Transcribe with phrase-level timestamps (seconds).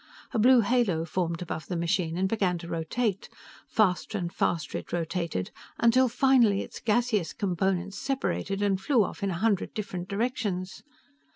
[0.33, 3.29] A blue halo formed above the machine and began to rotate.
[3.67, 5.51] Faster and faster it rotated,
[5.91, 10.81] till finally its gaseous components separated and flew off in a hundred different directions.